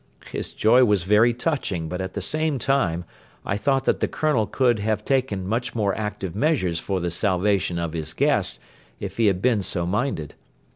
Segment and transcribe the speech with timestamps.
[0.31, 3.05] His joy was very touching but at the same time
[3.45, 7.77] I thought that the Colonel could have taken much more active measures for the salvation
[7.77, 8.59] of his guest,
[8.99, 10.33] if he had been so minded.